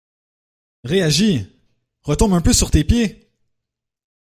[0.83, 1.45] Réagis,
[2.01, 3.29] retombe un peu sur tes pieds!